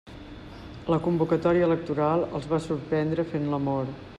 [0.93, 3.97] La convocatòria electoral els va sorprendre fent l'amor.